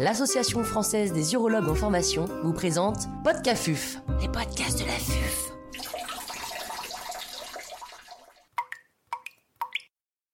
l'Association 0.00 0.64
française 0.64 1.12
des 1.12 1.34
urologues 1.34 1.68
en 1.68 1.74
formation 1.74 2.24
vous 2.42 2.54
présente 2.54 3.06
Podcafuf, 3.22 3.98
les 4.22 4.28
podcasts 4.28 4.80
de 4.80 4.86
la 4.86 4.92
FUF. 4.92 5.52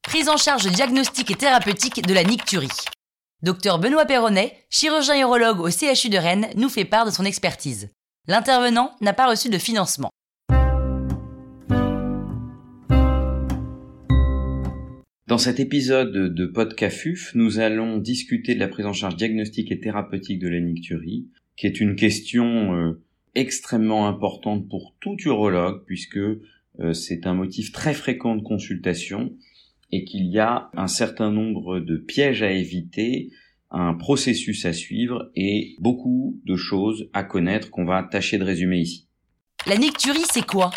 Prise 0.02 0.28
en 0.28 0.36
charge 0.36 0.66
diagnostique 0.66 1.32
et 1.32 1.34
thérapeutique 1.34 2.06
de 2.06 2.14
la 2.14 2.22
nicturie. 2.22 2.68
Docteur 3.42 3.80
Benoît 3.80 4.06
Perronnet, 4.06 4.56
chirurgien 4.70 5.20
urologue 5.20 5.58
au 5.58 5.68
CHU 5.68 6.10
de 6.10 6.18
Rennes, 6.18 6.48
nous 6.54 6.68
fait 6.68 6.84
part 6.84 7.04
de 7.04 7.10
son 7.10 7.24
expertise. 7.24 7.90
L'intervenant 8.28 8.94
n'a 9.00 9.14
pas 9.14 9.28
reçu 9.28 9.48
de 9.48 9.58
financement. 9.58 10.10
Dans 15.26 15.38
cet 15.38 15.58
épisode 15.58 16.12
de 16.12 16.46
Podcafuf, 16.46 17.34
nous 17.34 17.58
allons 17.58 17.98
discuter 17.98 18.54
de 18.54 18.60
la 18.60 18.68
prise 18.68 18.86
en 18.86 18.92
charge 18.92 19.16
diagnostique 19.16 19.72
et 19.72 19.80
thérapeutique 19.80 20.38
de 20.38 20.46
la 20.46 20.60
nicturie, 20.60 21.26
qui 21.56 21.66
est 21.66 21.80
une 21.80 21.96
question 21.96 22.76
euh, 22.76 23.02
extrêmement 23.34 24.06
importante 24.06 24.68
pour 24.68 24.94
tout 25.00 25.16
urologue, 25.24 25.82
puisque 25.84 26.16
euh, 26.18 26.92
c'est 26.92 27.26
un 27.26 27.34
motif 27.34 27.72
très 27.72 27.92
fréquent 27.92 28.36
de 28.36 28.42
consultation 28.42 29.32
et 29.90 30.04
qu'il 30.04 30.26
y 30.26 30.38
a 30.38 30.70
un 30.76 30.86
certain 30.86 31.32
nombre 31.32 31.80
de 31.80 31.96
pièges 31.96 32.44
à 32.44 32.52
éviter, 32.52 33.32
un 33.72 33.94
processus 33.94 34.64
à 34.64 34.72
suivre 34.72 35.32
et 35.34 35.74
beaucoup 35.80 36.40
de 36.44 36.54
choses 36.54 37.10
à 37.12 37.24
connaître 37.24 37.70
qu'on 37.70 37.84
va 37.84 38.04
tâcher 38.04 38.38
de 38.38 38.44
résumer 38.44 38.78
ici. 38.78 39.08
La 39.66 39.76
nicturie, 39.76 40.22
c'est 40.32 40.46
quoi? 40.46 40.70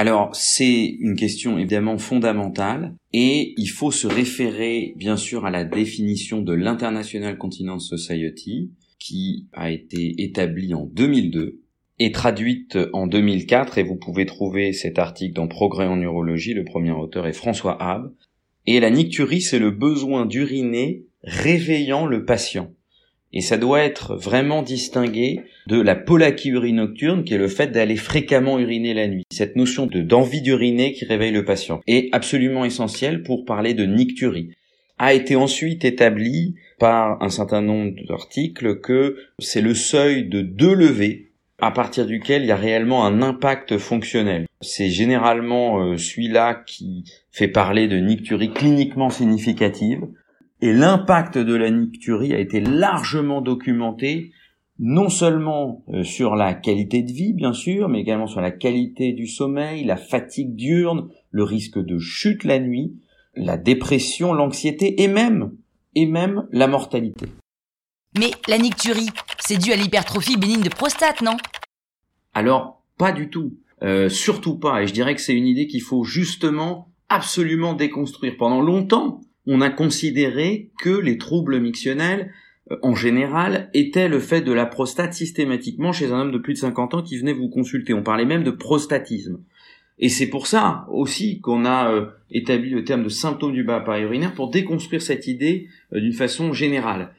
Alors, 0.00 0.30
c'est 0.32 0.84
une 1.00 1.16
question 1.16 1.58
évidemment 1.58 1.98
fondamentale 1.98 2.94
et 3.12 3.52
il 3.56 3.66
faut 3.66 3.90
se 3.90 4.06
référer 4.06 4.94
bien 4.96 5.16
sûr 5.16 5.44
à 5.44 5.50
la 5.50 5.64
définition 5.64 6.40
de 6.40 6.52
l'International 6.52 7.36
Continence 7.36 7.88
Society 7.88 8.70
qui 9.00 9.48
a 9.52 9.72
été 9.72 10.22
établie 10.22 10.72
en 10.72 10.84
2002 10.84 11.62
et 11.98 12.12
traduite 12.12 12.78
en 12.92 13.08
2004 13.08 13.78
et 13.78 13.82
vous 13.82 13.96
pouvez 13.96 14.24
trouver 14.24 14.72
cet 14.72 15.00
article 15.00 15.34
dans 15.34 15.48
Progrès 15.48 15.86
en 15.86 15.96
neurologie, 15.96 16.54
le 16.54 16.64
premier 16.64 16.92
auteur 16.92 17.26
est 17.26 17.32
François 17.32 17.76
Hab. 17.82 18.14
Et 18.66 18.78
la 18.78 18.90
nicturie, 18.90 19.40
c'est 19.40 19.58
le 19.58 19.72
besoin 19.72 20.26
d'uriner 20.26 21.06
réveillant 21.24 22.06
le 22.06 22.24
patient. 22.24 22.72
Et 23.32 23.40
ça 23.40 23.58
doit 23.58 23.80
être 23.80 24.16
vraiment 24.16 24.62
distingué 24.62 25.42
de 25.66 25.80
la 25.80 25.94
polachyurie 25.94 26.72
nocturne, 26.72 27.24
qui 27.24 27.34
est 27.34 27.38
le 27.38 27.48
fait 27.48 27.68
d'aller 27.68 27.96
fréquemment 27.96 28.58
uriner 28.58 28.94
la 28.94 29.06
nuit. 29.06 29.24
Cette 29.30 29.56
notion 29.56 29.86
de 29.86 30.00
d'envie 30.00 30.40
d'uriner 30.40 30.92
qui 30.92 31.04
réveille 31.04 31.32
le 31.32 31.44
patient 31.44 31.80
est 31.86 32.08
absolument 32.12 32.64
essentielle 32.64 33.22
pour 33.22 33.44
parler 33.44 33.74
de 33.74 33.84
nicturie. 33.84 34.50
A 34.98 35.14
été 35.14 35.36
ensuite 35.36 35.84
établi 35.84 36.56
par 36.78 37.22
un 37.22 37.28
certain 37.28 37.60
nombre 37.60 37.94
d'articles 38.08 38.80
que 38.80 39.16
c'est 39.38 39.60
le 39.60 39.74
seuil 39.74 40.28
de 40.28 40.40
deux 40.40 40.74
levées 40.74 41.28
à 41.60 41.70
partir 41.70 42.06
duquel 42.06 42.42
il 42.42 42.48
y 42.48 42.52
a 42.52 42.56
réellement 42.56 43.04
un 43.04 43.20
impact 43.20 43.78
fonctionnel. 43.78 44.46
C'est 44.60 44.90
généralement 44.90 45.80
euh, 45.80 45.96
celui-là 45.96 46.62
qui 46.66 47.04
fait 47.30 47.48
parler 47.48 47.88
de 47.88 47.96
nicturie 47.96 48.52
cliniquement 48.52 49.10
significative, 49.10 50.06
et 50.60 50.72
l'impact 50.72 51.38
de 51.38 51.54
la 51.54 51.70
nicturie 51.70 52.34
a 52.34 52.38
été 52.38 52.60
largement 52.60 53.40
documenté, 53.40 54.32
non 54.78 55.08
seulement 55.08 55.84
euh, 55.88 56.02
sur 56.02 56.36
la 56.36 56.54
qualité 56.54 57.02
de 57.02 57.12
vie, 57.12 57.32
bien 57.32 57.52
sûr, 57.52 57.88
mais 57.88 58.00
également 58.00 58.26
sur 58.26 58.40
la 58.40 58.50
qualité 58.50 59.12
du 59.12 59.26
sommeil, 59.26 59.84
la 59.84 59.96
fatigue 59.96 60.54
diurne, 60.54 61.08
le 61.30 61.42
risque 61.42 61.78
de 61.78 61.98
chute 61.98 62.44
la 62.44 62.58
nuit, 62.58 62.96
la 63.34 63.56
dépression, 63.56 64.32
l'anxiété 64.32 65.02
et 65.02 65.08
même, 65.08 65.52
et 65.94 66.06
même 66.06 66.46
la 66.50 66.66
mortalité. 66.66 67.26
Mais 68.18 68.30
la 68.48 68.58
nicturie, 68.58 69.10
c'est 69.38 69.58
dû 69.58 69.72
à 69.72 69.76
l'hypertrophie 69.76 70.36
bénigne 70.36 70.62
de 70.62 70.70
prostate, 70.70 71.22
non? 71.22 71.36
Alors, 72.34 72.82
pas 72.96 73.12
du 73.12 73.30
tout. 73.30 73.54
Euh, 73.82 74.08
surtout 74.08 74.58
pas. 74.58 74.82
Et 74.82 74.86
je 74.88 74.92
dirais 74.92 75.14
que 75.14 75.20
c'est 75.20 75.34
une 75.34 75.46
idée 75.46 75.66
qu'il 75.66 75.82
faut 75.82 76.04
justement 76.04 76.90
absolument 77.08 77.74
déconstruire. 77.74 78.36
Pendant 78.36 78.60
longtemps, 78.60 79.20
on 79.48 79.62
a 79.62 79.70
considéré 79.70 80.70
que 80.78 80.90
les 80.90 81.16
troubles 81.16 81.58
mictionnels, 81.58 82.30
euh, 82.70 82.76
en 82.82 82.94
général, 82.94 83.70
étaient 83.72 84.08
le 84.08 84.20
fait 84.20 84.42
de 84.42 84.52
la 84.52 84.66
prostate 84.66 85.14
systématiquement 85.14 85.90
chez 85.90 86.12
un 86.12 86.20
homme 86.20 86.32
de 86.32 86.38
plus 86.38 86.52
de 86.52 86.58
50 86.58 86.94
ans 86.94 87.02
qui 87.02 87.16
venait 87.16 87.32
vous 87.32 87.48
consulter. 87.48 87.94
On 87.94 88.02
parlait 88.02 88.26
même 88.26 88.44
de 88.44 88.50
prostatisme. 88.50 89.40
Et 89.98 90.10
c'est 90.10 90.28
pour 90.28 90.46
ça 90.46 90.86
aussi 90.90 91.40
qu'on 91.40 91.64
a 91.64 91.90
euh, 91.90 92.06
établi 92.30 92.70
le 92.70 92.84
terme 92.84 93.02
de 93.02 93.08
symptômes 93.08 93.54
du 93.54 93.64
bas 93.64 93.76
appareil 93.76 94.04
urinaire 94.04 94.34
pour 94.34 94.50
déconstruire 94.50 95.02
cette 95.02 95.26
idée 95.26 95.66
euh, 95.94 96.00
d'une 96.00 96.12
façon 96.12 96.52
générale. 96.52 97.14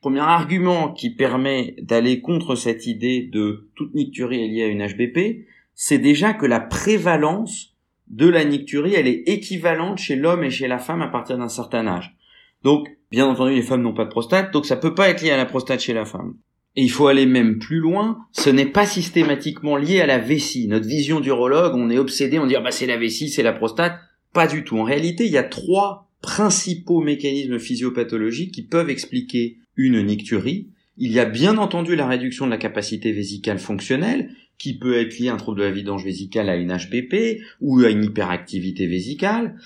Premier 0.00 0.20
argument 0.20 0.92
qui 0.92 1.10
permet 1.10 1.76
d'aller 1.82 2.20
contre 2.20 2.54
cette 2.54 2.86
idée 2.86 3.28
de 3.30 3.68
toute 3.74 3.94
nicturie 3.94 4.48
liée 4.48 4.64
à 4.64 4.66
une 4.68 4.86
HBP, 4.86 5.46
c'est 5.74 5.98
déjà 5.98 6.32
que 6.32 6.46
la 6.46 6.60
prévalence 6.60 7.75
de 8.08 8.28
la 8.28 8.44
nicturie, 8.44 8.94
elle 8.94 9.08
est 9.08 9.28
équivalente 9.28 9.98
chez 9.98 10.16
l'homme 10.16 10.44
et 10.44 10.50
chez 10.50 10.68
la 10.68 10.78
femme 10.78 11.02
à 11.02 11.08
partir 11.08 11.38
d'un 11.38 11.48
certain 11.48 11.86
âge. 11.86 12.16
Donc, 12.62 12.88
bien 13.10 13.26
entendu, 13.26 13.54
les 13.54 13.62
femmes 13.62 13.82
n'ont 13.82 13.94
pas 13.94 14.04
de 14.04 14.10
prostate, 14.10 14.52
donc 14.52 14.66
ça 14.66 14.76
peut 14.76 14.94
pas 14.94 15.08
être 15.08 15.22
lié 15.22 15.30
à 15.30 15.36
la 15.36 15.46
prostate 15.46 15.80
chez 15.80 15.92
la 15.92 16.04
femme. 16.04 16.34
Et 16.76 16.82
il 16.82 16.90
faut 16.90 17.06
aller 17.06 17.26
même 17.26 17.58
plus 17.58 17.78
loin, 17.78 18.18
ce 18.32 18.50
n'est 18.50 18.66
pas 18.66 18.86
systématiquement 18.86 19.76
lié 19.76 20.00
à 20.00 20.06
la 20.06 20.18
vessie. 20.18 20.68
Notre 20.68 20.86
vision 20.86 21.20
d'urologue, 21.20 21.74
on 21.74 21.88
est 21.88 21.98
obsédé, 21.98 22.38
on 22.38 22.46
dit 22.46 22.54
ah 22.54 22.60
bah 22.60 22.70
c'est 22.70 22.86
la 22.86 22.98
vessie, 22.98 23.30
c'est 23.30 23.42
la 23.42 23.54
prostate. 23.54 23.98
Pas 24.34 24.46
du 24.46 24.62
tout. 24.62 24.76
En 24.76 24.84
réalité, 24.84 25.24
il 25.24 25.32
y 25.32 25.38
a 25.38 25.42
trois 25.42 26.10
principaux 26.20 27.00
mécanismes 27.00 27.58
physiopathologiques 27.58 28.52
qui 28.52 28.62
peuvent 28.62 28.90
expliquer 28.90 29.56
une 29.76 30.02
nicturie. 30.02 30.68
Il 30.98 31.12
y 31.12 31.20
a 31.20 31.24
bien 31.24 31.56
entendu 31.56 31.96
la 31.96 32.06
réduction 32.06 32.44
de 32.44 32.50
la 32.50 32.58
capacité 32.58 33.12
vésicale 33.12 33.58
fonctionnelle, 33.58 34.30
qui 34.58 34.78
peut 34.78 34.96
être 34.98 35.18
lié 35.18 35.28
à 35.28 35.34
un 35.34 35.36
trouble 35.36 35.58
de 35.58 35.64
la 35.64 35.70
vidange 35.70 36.04
vésicale 36.04 36.48
à 36.48 36.56
une 36.56 36.74
HPP 36.76 37.42
ou 37.60 37.80
à 37.80 37.90
une 37.90 38.04
hyperactivité 38.04 38.86
vésicale. 38.86 39.56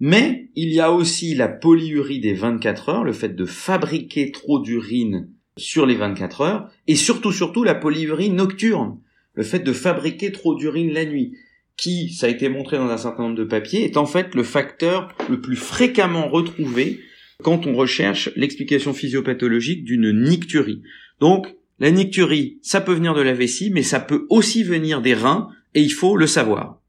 Mais 0.00 0.48
il 0.56 0.72
y 0.72 0.80
a 0.80 0.92
aussi 0.92 1.34
la 1.34 1.48
polyurie 1.48 2.20
des 2.20 2.32
24 2.32 2.88
heures, 2.88 3.04
le 3.04 3.12
fait 3.12 3.36
de 3.36 3.44
fabriquer 3.44 4.32
trop 4.32 4.60
d'urine 4.60 5.28
sur 5.56 5.84
les 5.84 5.94
24 5.94 6.40
heures, 6.40 6.70
et 6.86 6.96
surtout 6.96 7.32
surtout 7.32 7.64
la 7.64 7.74
polyurie 7.74 8.30
nocturne, 8.30 8.98
le 9.34 9.42
fait 9.42 9.58
de 9.58 9.72
fabriquer 9.72 10.32
trop 10.32 10.54
d'urine 10.54 10.92
la 10.92 11.04
nuit, 11.04 11.36
qui, 11.76 12.10
ça 12.10 12.26
a 12.26 12.30
été 12.30 12.48
montré 12.48 12.78
dans 12.78 12.88
un 12.88 12.96
certain 12.96 13.24
nombre 13.24 13.36
de 13.36 13.44
papiers, 13.44 13.84
est 13.84 13.96
en 13.96 14.06
fait 14.06 14.34
le 14.34 14.42
facteur 14.42 15.14
le 15.28 15.40
plus 15.40 15.56
fréquemment 15.56 16.28
retrouvé 16.28 17.00
quand 17.42 17.66
on 17.66 17.74
recherche 17.74 18.30
l'explication 18.36 18.92
physiopathologique 18.92 19.84
d'une 19.84 20.12
nicturie. 20.12 20.82
Donc, 21.20 21.54
la 21.80 21.90
nicturie, 21.90 22.58
ça 22.62 22.82
peut 22.82 22.92
venir 22.92 23.14
de 23.14 23.22
la 23.22 23.32
vessie, 23.32 23.70
mais 23.72 23.82
ça 23.82 24.00
peut 24.00 24.26
aussi 24.28 24.62
venir 24.62 25.00
des 25.00 25.14
reins, 25.14 25.48
et 25.74 25.80
il 25.80 25.92
faut 25.92 26.16
le 26.16 26.26
savoir. 26.26 26.80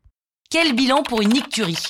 Quel 0.50 0.76
bilan 0.76 1.02
pour 1.04 1.22
une 1.22 1.30
nicturie 1.30 1.82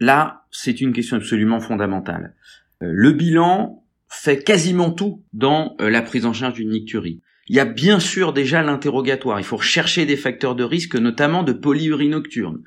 Là, 0.00 0.42
c'est 0.50 0.80
une 0.80 0.92
question 0.92 1.16
absolument 1.16 1.60
fondamentale. 1.60 2.34
Euh, 2.82 2.90
le 2.90 3.12
bilan 3.12 3.84
fait 4.08 4.42
quasiment 4.42 4.90
tout 4.90 5.22
dans 5.32 5.76
euh, 5.80 5.88
la 5.88 6.02
prise 6.02 6.26
en 6.26 6.32
charge 6.32 6.54
d'une 6.54 6.70
nicturie. 6.70 7.22
Il 7.46 7.54
y 7.54 7.60
a 7.60 7.64
bien 7.64 8.00
sûr 8.00 8.32
déjà 8.32 8.62
l'interrogatoire. 8.62 9.38
Il 9.38 9.44
faut 9.44 9.56
rechercher 9.56 10.04
des 10.04 10.16
facteurs 10.16 10.56
de 10.56 10.64
risque, 10.64 10.96
notamment 10.96 11.44
de 11.44 11.52
polyurie 11.52 12.08
nocturne. 12.08 12.62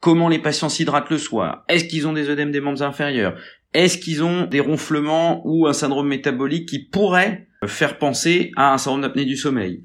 Comment 0.00 0.28
les 0.28 0.38
patients 0.38 0.68
s'hydratent 0.68 1.10
le 1.10 1.18
soir? 1.18 1.64
Est-ce 1.68 1.86
qu'ils 1.86 2.06
ont 2.06 2.12
des 2.12 2.28
œdèmes 2.28 2.50
des 2.50 2.60
membres 2.60 2.82
inférieurs? 2.82 3.38
Est-ce 3.72 3.96
qu'ils 3.96 4.22
ont 4.22 4.44
des 4.44 4.60
ronflements 4.60 5.40
ou 5.46 5.66
un 5.66 5.72
syndrome 5.72 6.08
métabolique 6.08 6.68
qui 6.68 6.78
pourrait 6.78 7.48
faire 7.66 7.98
penser 7.98 8.52
à 8.56 8.74
un 8.74 8.78
syndrome 8.78 9.02
d'apnée 9.02 9.24
du 9.24 9.36
sommeil. 9.36 9.82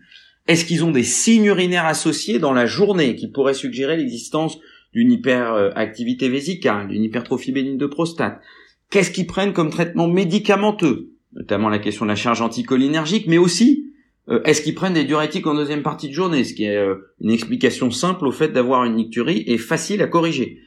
Est-ce 0.47 0.65
qu'ils 0.65 0.83
ont 0.83 0.91
des 0.91 1.03
signes 1.03 1.45
urinaires 1.45 1.85
associés 1.85 2.39
dans 2.39 2.53
la 2.53 2.65
journée 2.65 3.15
qui 3.15 3.27
pourraient 3.27 3.53
suggérer 3.53 3.97
l'existence 3.97 4.57
d'une 4.93 5.11
hyperactivité 5.11 6.29
vésicale, 6.29 6.87
d'une 6.87 7.03
hypertrophie 7.03 7.51
bénigne 7.51 7.77
de 7.77 7.85
prostate? 7.85 8.41
Qu'est-ce 8.89 9.11
qu'ils 9.11 9.27
prennent 9.27 9.53
comme 9.53 9.69
traitement 9.69 10.07
médicamenteux? 10.07 11.11
Notamment 11.33 11.69
la 11.69 11.77
question 11.77 12.05
de 12.05 12.09
la 12.09 12.15
charge 12.15 12.41
anticholinergique, 12.41 13.27
mais 13.27 13.37
aussi 13.37 13.89
euh, 14.29 14.41
est-ce 14.43 14.61
qu'ils 14.61 14.75
prennent 14.75 14.93
des 14.93 15.05
diurétiques 15.05 15.47
en 15.47 15.55
deuxième 15.55 15.83
partie 15.83 16.07
de 16.09 16.13
journée? 16.13 16.43
Ce 16.43 16.53
qui 16.53 16.65
est 16.65 16.77
euh, 16.77 16.95
une 17.21 17.31
explication 17.31 17.91
simple 17.91 18.27
au 18.27 18.31
fait 18.31 18.49
d'avoir 18.49 18.83
une 18.85 18.95
nicturie 18.95 19.43
et 19.47 19.57
facile 19.57 20.01
à 20.01 20.07
corriger. 20.07 20.61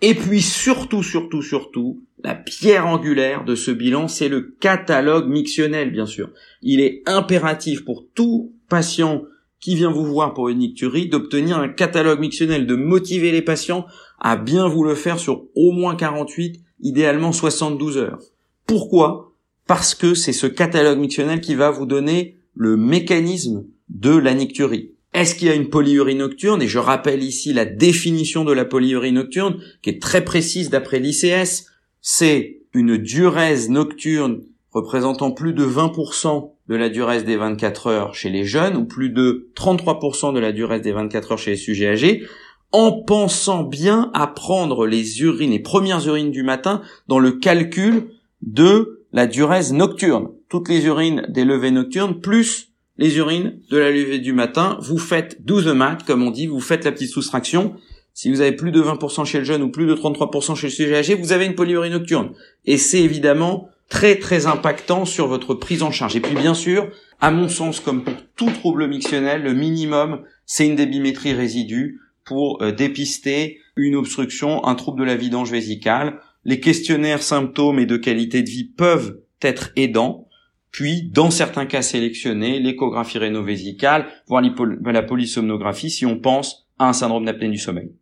Et 0.00 0.14
puis 0.14 0.42
surtout, 0.42 1.02
surtout, 1.02 1.42
surtout, 1.42 2.02
la 2.22 2.34
pierre 2.34 2.86
angulaire 2.86 3.44
de 3.44 3.54
ce 3.54 3.70
bilan, 3.70 4.08
c'est 4.08 4.28
le 4.28 4.54
catalogue 4.60 5.28
mictionnel, 5.28 5.90
bien 5.90 6.06
sûr. 6.06 6.30
Il 6.62 6.80
est 6.80 7.02
impératif 7.06 7.84
pour 7.84 8.06
tout 8.14 8.52
patient 8.68 9.22
qui 9.60 9.76
vient 9.76 9.92
vous 9.92 10.04
voir 10.04 10.34
pour 10.34 10.48
une 10.48 10.58
nicturie 10.58 11.08
d'obtenir 11.08 11.58
un 11.58 11.68
catalogue 11.68 12.20
mictionnel, 12.20 12.66
de 12.66 12.74
motiver 12.74 13.30
les 13.30 13.42
patients 13.42 13.86
à 14.20 14.36
bien 14.36 14.68
vous 14.68 14.84
le 14.84 14.94
faire 14.94 15.18
sur 15.18 15.44
au 15.54 15.72
moins 15.72 15.94
48, 15.94 16.60
idéalement 16.80 17.32
72 17.32 17.98
heures. 17.98 18.18
Pourquoi? 18.66 19.34
Parce 19.66 19.94
que 19.94 20.14
c'est 20.14 20.32
ce 20.32 20.46
catalogue 20.46 20.98
mictionnel 20.98 21.40
qui 21.40 21.54
va 21.54 21.70
vous 21.70 21.86
donner 21.86 22.38
le 22.54 22.76
mécanisme 22.76 23.66
de 23.88 24.16
la 24.16 24.34
nicturie. 24.34 24.92
Est-ce 25.14 25.34
qu'il 25.34 25.48
y 25.48 25.50
a 25.50 25.54
une 25.54 25.68
polyurie 25.68 26.14
nocturne? 26.14 26.62
Et 26.62 26.68
je 26.68 26.78
rappelle 26.78 27.22
ici 27.22 27.52
la 27.52 27.64
définition 27.64 28.44
de 28.44 28.52
la 28.52 28.64
polyurie 28.64 29.12
nocturne, 29.12 29.60
qui 29.82 29.90
est 29.90 30.00
très 30.00 30.24
précise 30.24 30.70
d'après 30.70 31.00
l'ICS. 31.00 31.66
C'est 32.04 32.58
une 32.74 32.98
diurèse 32.98 33.70
nocturne 33.70 34.42
représentant 34.72 35.30
plus 35.30 35.52
de 35.52 35.64
20% 35.64 36.50
de 36.68 36.74
la 36.74 36.88
durée 36.88 37.22
des 37.22 37.36
24 37.36 37.86
heures 37.86 38.14
chez 38.16 38.28
les 38.28 38.44
jeunes 38.44 38.76
ou 38.76 38.84
plus 38.84 39.10
de 39.10 39.52
33% 39.54 40.34
de 40.34 40.40
la 40.40 40.50
durée 40.50 40.80
des 40.80 40.90
24 40.90 41.32
heures 41.32 41.38
chez 41.38 41.52
les 41.52 41.56
sujets 41.56 41.90
âgés, 41.90 42.26
en 42.72 42.90
pensant 42.90 43.62
bien 43.62 44.10
à 44.14 44.26
prendre 44.26 44.84
les 44.84 45.22
urines, 45.22 45.52
les 45.52 45.60
premières 45.60 46.04
urines 46.04 46.32
du 46.32 46.42
matin 46.42 46.82
dans 47.06 47.20
le 47.20 47.32
calcul 47.32 48.08
de 48.40 49.06
la 49.12 49.28
durée 49.28 49.70
nocturne. 49.70 50.30
Toutes 50.48 50.68
les 50.68 50.84
urines 50.86 51.24
des 51.28 51.44
levées 51.44 51.70
nocturnes 51.70 52.20
plus 52.20 52.72
les 52.98 53.16
urines 53.16 53.60
de 53.70 53.78
la 53.78 53.92
levée 53.92 54.18
du 54.18 54.32
matin. 54.32 54.76
Vous 54.80 54.98
faites 54.98 55.44
12 55.44 55.68
maths, 55.68 56.04
comme 56.04 56.22
on 56.24 56.32
dit, 56.32 56.48
vous 56.48 56.60
faites 56.60 56.84
la 56.84 56.90
petite 56.90 57.10
soustraction. 57.10 57.76
Si 58.14 58.30
vous 58.30 58.40
avez 58.40 58.52
plus 58.52 58.72
de 58.72 58.82
20% 58.82 59.24
chez 59.24 59.38
le 59.38 59.44
jeune 59.44 59.62
ou 59.62 59.70
plus 59.70 59.86
de 59.86 59.94
33% 59.94 60.54
chez 60.54 60.66
le 60.66 60.72
sujet 60.72 60.96
âgé, 60.96 61.14
vous 61.14 61.32
avez 61.32 61.46
une 61.46 61.54
polyurie 61.54 61.90
nocturne. 61.90 62.32
Et 62.66 62.76
c'est 62.76 63.00
évidemment 63.00 63.68
très 63.88 64.16
très 64.16 64.46
impactant 64.46 65.04
sur 65.04 65.26
votre 65.28 65.54
prise 65.54 65.82
en 65.82 65.90
charge. 65.90 66.16
Et 66.16 66.20
puis 66.20 66.34
bien 66.34 66.54
sûr, 66.54 66.88
à 67.20 67.30
mon 67.30 67.48
sens, 67.48 67.80
comme 67.80 68.04
pour 68.04 68.14
tout 68.36 68.50
trouble 68.50 68.88
mictionnel, 68.88 69.42
le 69.42 69.54
minimum, 69.54 70.22
c'est 70.46 70.66
une 70.66 70.76
débimétrie 70.76 71.32
résidue 71.32 72.00
pour 72.24 72.62
euh, 72.62 72.72
dépister 72.72 73.58
une 73.76 73.94
obstruction, 73.94 74.64
un 74.66 74.74
trouble 74.74 75.00
de 75.00 75.06
la 75.06 75.16
vidange 75.16 75.50
vésicale. 75.50 76.20
Les 76.44 76.60
questionnaires 76.60 77.22
symptômes 77.22 77.78
et 77.78 77.86
de 77.86 77.96
qualité 77.96 78.42
de 78.42 78.50
vie 78.50 78.64
peuvent 78.64 79.20
être 79.40 79.70
aidants. 79.76 80.26
Puis, 80.70 81.10
dans 81.12 81.30
certains 81.30 81.66
cas 81.66 81.82
sélectionnés, 81.82 82.60
l'échographie 82.60 83.18
rénovésicale, 83.18 84.06
voire 84.26 84.42
la 84.84 85.02
polysomnographie 85.02 85.90
si 85.90 86.06
on 86.06 86.18
pense 86.18 86.66
à 86.78 86.88
un 86.88 86.92
syndrome 86.92 87.26
d'apnée 87.26 87.50
du 87.50 87.58
sommeil. 87.58 87.92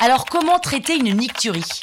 Alors, 0.00 0.26
comment 0.26 0.60
traiter 0.60 0.96
une 0.96 1.16
nicturie 1.16 1.80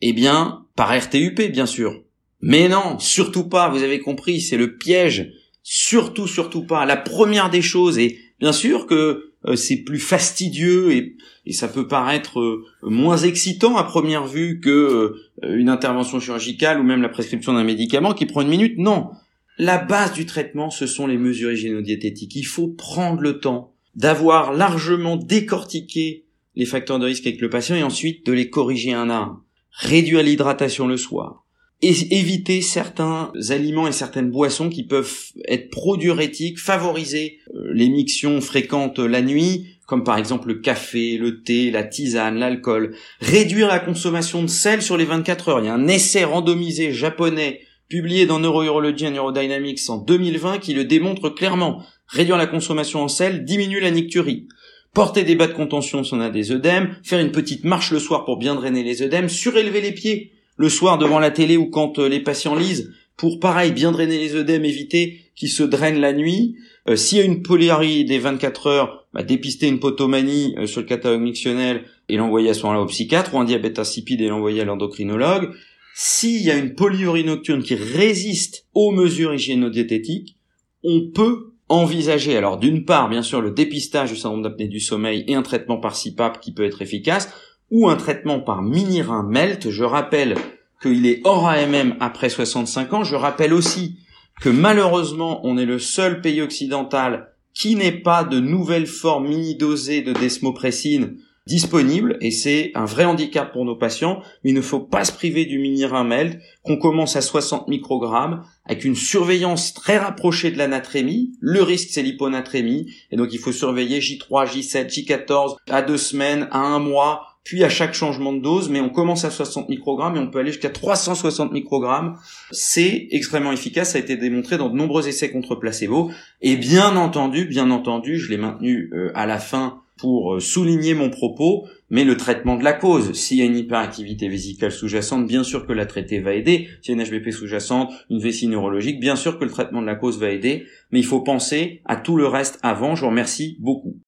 Eh 0.00 0.12
bien, 0.12 0.64
par 0.76 0.96
RTUP, 0.96 1.40
bien 1.50 1.66
sûr. 1.66 2.04
Mais 2.40 2.68
non, 2.68 3.00
surtout 3.00 3.48
pas, 3.48 3.68
vous 3.68 3.82
avez 3.82 3.98
compris, 3.98 4.40
c'est 4.40 4.56
le 4.56 4.76
piège. 4.76 5.32
Surtout, 5.64 6.28
surtout 6.28 6.62
pas. 6.62 6.86
La 6.86 6.96
première 6.96 7.50
des 7.50 7.62
choses, 7.62 7.98
et 7.98 8.16
bien 8.38 8.52
sûr 8.52 8.86
que 8.86 9.32
euh, 9.44 9.56
c'est 9.56 9.78
plus 9.78 9.98
fastidieux 9.98 10.92
et, 10.92 11.16
ça 11.52 11.66
peut 11.66 11.88
paraître 11.88 12.38
euh, 12.38 12.64
moins 12.82 13.16
excitant 13.16 13.76
à 13.76 13.82
première 13.82 14.28
vue 14.28 14.60
que 14.60 14.70
euh, 14.70 15.56
une 15.56 15.68
intervention 15.68 16.20
chirurgicale 16.20 16.78
ou 16.78 16.84
même 16.84 17.02
la 17.02 17.08
prescription 17.08 17.54
d'un 17.54 17.64
médicament 17.64 18.14
qui 18.14 18.26
prend 18.26 18.42
une 18.42 18.48
minute. 18.48 18.78
Non. 18.78 19.10
La 19.58 19.78
base 19.78 20.12
du 20.12 20.26
traitement, 20.26 20.70
ce 20.70 20.86
sont 20.86 21.08
les 21.08 21.18
mesures 21.18 21.50
hygiéno-diététiques. 21.50 22.36
Il 22.36 22.44
faut 22.44 22.68
prendre 22.68 23.20
le 23.20 23.40
temps 23.40 23.74
d'avoir 23.96 24.52
largement 24.52 25.16
décortiqué 25.16 26.24
les 26.60 26.66
facteurs 26.66 26.98
de 26.98 27.06
risque 27.06 27.26
avec 27.26 27.40
le 27.40 27.48
patient 27.48 27.74
et 27.74 27.82
ensuite 27.82 28.26
de 28.26 28.32
les 28.32 28.50
corriger 28.50 28.92
un 28.92 29.08
à 29.08 29.16
un. 29.16 29.42
Réduire 29.72 30.22
l'hydratation 30.22 30.86
le 30.86 30.98
soir, 30.98 31.46
et 31.80 32.18
éviter 32.18 32.60
certains 32.60 33.32
aliments 33.48 33.88
et 33.88 33.92
certaines 33.92 34.30
boissons 34.30 34.68
qui 34.68 34.84
peuvent 34.84 35.16
être 35.48 35.70
pro-diurétiques, 35.70 36.58
favoriser 36.58 37.38
euh, 37.54 37.70
l'émiction 37.72 38.42
fréquente 38.42 38.98
la 38.98 39.22
nuit, 39.22 39.68
comme 39.86 40.04
par 40.04 40.18
exemple 40.18 40.48
le 40.48 40.56
café, 40.56 41.16
le 41.16 41.42
thé, 41.42 41.70
la 41.70 41.82
tisane, 41.82 42.38
l'alcool. 42.38 42.94
Réduire 43.20 43.68
la 43.68 43.78
consommation 43.78 44.42
de 44.42 44.48
sel 44.48 44.82
sur 44.82 44.98
les 44.98 45.06
24 45.06 45.48
heures. 45.48 45.60
Il 45.60 45.66
y 45.66 45.68
a 45.68 45.74
un 45.74 45.88
essai 45.88 46.24
randomisé 46.24 46.92
japonais 46.92 47.60
publié 47.88 48.26
dans 48.26 48.38
Neurourology 48.38 49.06
and 49.06 49.12
Neurodynamics 49.12 49.88
en 49.88 49.96
2020 49.96 50.58
qui 50.58 50.74
le 50.74 50.84
démontre 50.84 51.30
clairement. 51.30 51.82
Réduire 52.06 52.36
la 52.36 52.46
consommation 52.46 53.02
en 53.02 53.08
sel 53.08 53.46
diminue 53.46 53.80
la 53.80 53.90
nicturie. 53.90 54.46
Porter 54.92 55.22
des 55.22 55.36
bas 55.36 55.46
de 55.46 55.52
contention 55.52 56.02
si 56.02 56.14
on 56.14 56.20
a 56.20 56.30
des 56.30 56.50
œdèmes, 56.50 56.96
faire 57.04 57.20
une 57.20 57.30
petite 57.30 57.64
marche 57.64 57.92
le 57.92 58.00
soir 58.00 58.24
pour 58.24 58.38
bien 58.38 58.56
drainer 58.56 58.82
les 58.82 59.02
œdèmes, 59.02 59.28
surélever 59.28 59.80
les 59.80 59.92
pieds 59.92 60.32
le 60.56 60.68
soir 60.68 60.98
devant 60.98 61.18
la 61.18 61.30
télé 61.30 61.56
ou 61.56 61.66
quand 61.66 61.98
euh, 61.98 62.08
les 62.08 62.20
patients 62.20 62.54
lisent, 62.54 62.92
pour 63.16 63.40
pareil 63.40 63.72
bien 63.72 63.92
drainer 63.92 64.18
les 64.18 64.34
œdèmes, 64.34 64.64
éviter 64.64 65.20
qu'ils 65.34 65.48
se 65.48 65.62
drainent 65.62 66.00
la 66.00 66.12
nuit. 66.12 66.56
Euh, 66.88 66.96
s'il 66.96 67.18
y 67.18 67.20
a 67.22 67.24
une 67.24 67.42
polyarrie 67.42 68.04
des 68.04 68.18
24 68.18 68.66
heures, 68.66 69.06
bah, 69.14 69.22
dépister 69.22 69.68
une 69.68 69.78
potomanie 69.78 70.54
euh, 70.58 70.66
sur 70.66 70.80
le 70.80 70.86
catalogue 70.86 71.22
mictionnel 71.22 71.84
et 72.08 72.16
l'envoyer 72.16 72.50
à 72.50 72.54
ce 72.54 72.62
moment-là 72.64 72.82
au 72.82 72.86
psychiatre, 72.86 73.34
ou 73.34 73.38
un 73.38 73.44
diabète 73.44 73.78
insipide 73.78 74.20
et 74.20 74.28
l'envoyer 74.28 74.60
à 74.60 74.64
l'endocrinologue. 74.64 75.50
S'il 75.94 76.42
y 76.42 76.50
a 76.50 76.56
une 76.56 76.74
polyurie 76.74 77.24
nocturne 77.24 77.62
qui 77.62 77.74
résiste 77.74 78.66
aux 78.74 78.90
mesures 78.90 79.32
hygiéno-diététiques, 79.34 80.36
on 80.82 81.10
peut 81.14 81.49
envisager, 81.70 82.36
alors 82.36 82.58
d'une 82.58 82.84
part, 82.84 83.08
bien 83.08 83.22
sûr, 83.22 83.40
le 83.40 83.52
dépistage 83.52 84.10
du 84.10 84.16
syndrome 84.16 84.42
d'apnée 84.42 84.68
du 84.68 84.80
sommeil 84.80 85.24
et 85.26 85.34
un 85.34 85.42
traitement 85.42 85.78
par 85.78 85.94
CPAP 85.94 86.40
qui 86.40 86.52
peut 86.52 86.64
être 86.64 86.82
efficace, 86.82 87.32
ou 87.70 87.88
un 87.88 87.96
traitement 87.96 88.40
par 88.40 88.62
mini-rein 88.62 89.22
MELT. 89.22 89.70
Je 89.70 89.84
rappelle 89.84 90.34
qu'il 90.82 91.06
est 91.06 91.20
hors 91.24 91.48
AMM 91.48 91.96
après 92.00 92.28
65 92.28 92.92
ans. 92.92 93.04
Je 93.04 93.14
rappelle 93.14 93.54
aussi 93.54 93.98
que 94.40 94.48
malheureusement, 94.48 95.40
on 95.44 95.56
est 95.56 95.64
le 95.64 95.78
seul 95.78 96.20
pays 96.20 96.42
occidental 96.42 97.28
qui 97.54 97.76
n'ait 97.76 97.92
pas 97.92 98.24
de 98.24 98.40
nouvelles 98.40 98.86
formes 98.86 99.28
mini-dosées 99.28 100.02
de 100.02 100.12
desmopressine 100.12 101.18
disponibles 101.46 102.16
et 102.20 102.30
c'est 102.30 102.70
un 102.74 102.84
vrai 102.84 103.04
handicap 103.04 103.52
pour 103.52 103.64
nos 103.64 103.76
patients, 103.76 104.22
mais 104.44 104.50
il 104.50 104.54
ne 104.54 104.60
faut 104.60 104.80
pas 104.80 105.04
se 105.04 105.12
priver 105.12 105.46
du 105.46 105.58
mini-rein 105.58 106.04
MELT 106.04 106.38
qu'on 106.62 106.76
commence 106.76 107.16
à 107.16 107.22
60 107.22 107.68
microgrammes 107.68 108.44
avec 108.66 108.84
une 108.84 108.94
surveillance 108.94 109.74
très 109.74 109.98
rapprochée 109.98 110.50
de 110.50 110.58
la 110.58 110.68
natrémie. 110.68 111.32
Le 111.40 111.62
risque 111.62 111.88
c'est 111.90 112.02
l'hyponatrémie 112.02 112.92
et 113.10 113.16
donc 113.16 113.32
il 113.32 113.38
faut 113.38 113.52
surveiller 113.52 114.00
J3, 114.00 114.46
J7, 114.46 114.88
J14 114.88 115.56
à 115.70 115.82
deux 115.82 115.98
semaines, 115.98 116.48
à 116.50 116.58
un 116.58 116.78
mois 116.78 117.30
puis 117.42 117.64
à 117.64 117.68
chaque 117.68 117.94
changement 117.94 118.32
de 118.32 118.40
dose, 118.40 118.68
mais 118.68 118.80
on 118.80 118.90
commence 118.90 119.24
à 119.24 119.30
60 119.30 119.68
microgrammes 119.68 120.16
et 120.16 120.18
on 120.18 120.30
peut 120.30 120.38
aller 120.38 120.52
jusqu'à 120.52 120.70
360 120.70 121.52
microgrammes. 121.52 122.16
C'est 122.50 123.08
extrêmement 123.10 123.52
efficace, 123.52 123.92
ça 123.92 123.98
a 123.98 124.00
été 124.00 124.16
démontré 124.16 124.58
dans 124.58 124.68
de 124.68 124.76
nombreux 124.76 125.08
essais 125.08 125.30
contre 125.30 125.54
placebo. 125.54 126.10
Et 126.42 126.56
bien 126.56 126.96
entendu, 126.96 127.46
bien 127.46 127.70
entendu, 127.70 128.18
je 128.18 128.30
l'ai 128.30 128.36
maintenu 128.36 128.90
euh, 128.92 129.10
à 129.14 129.26
la 129.26 129.38
fin 129.38 129.80
pour 130.00 130.34
euh, 130.34 130.40
souligner 130.40 130.94
mon 130.94 131.10
propos, 131.10 131.66
mais 131.90 132.04
le 132.04 132.16
traitement 132.16 132.56
de 132.56 132.64
la 132.64 132.72
cause. 132.72 133.12
S'il 133.12 133.38
y 133.38 133.42
a 133.42 133.44
une 133.44 133.56
hyperactivité 133.56 134.28
vésicale 134.28 134.72
sous-jacente, 134.72 135.26
bien 135.26 135.44
sûr 135.44 135.66
que 135.66 135.72
la 135.72 135.86
traiter 135.86 136.20
va 136.20 136.34
aider. 136.34 136.68
S'il 136.82 136.96
y 136.96 136.98
a 136.98 137.02
une 137.02 137.08
HBP 137.08 137.30
sous-jacente, 137.30 137.92
une 138.08 138.20
vessie 138.20 138.48
neurologique, 138.48 139.00
bien 139.00 139.16
sûr 139.16 139.38
que 139.38 139.44
le 139.44 139.50
traitement 139.50 139.82
de 139.82 139.86
la 139.86 139.96
cause 139.96 140.18
va 140.18 140.30
aider, 140.30 140.66
mais 140.90 141.00
il 141.00 141.04
faut 141.04 141.20
penser 141.20 141.82
à 141.84 141.96
tout 141.96 142.16
le 142.16 142.26
reste 142.26 142.58
avant. 142.62 142.94
Je 142.94 143.02
vous 143.02 143.08
remercie 143.08 143.56
beaucoup. 143.60 144.00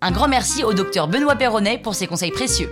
Un 0.00 0.10
grand 0.10 0.28
merci 0.28 0.64
au 0.64 0.74
docteur 0.74 1.08
Benoît 1.08 1.36
Perronnet 1.36 1.78
pour 1.78 1.94
ses 1.94 2.06
conseils 2.06 2.30
précieux. 2.30 2.68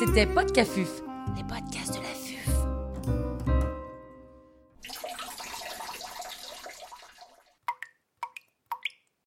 C'était 0.00 0.26
Podcafuf, 0.26 0.88
les 1.36 1.44